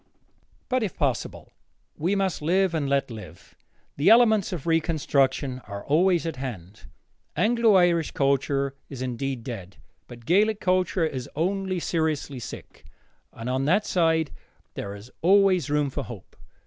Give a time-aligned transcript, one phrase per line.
[0.67, 1.53] But, if possible,
[1.95, 3.53] we must live and let live.
[3.97, 6.85] The elements of reconstruction are always at hand.
[7.35, 9.77] Anglo Irish culture is indeed dead,
[10.07, 12.83] but Gaelic culture is only seriously sick,
[13.31, 14.31] and on that side
[14.73, 16.35] there is always room for hope.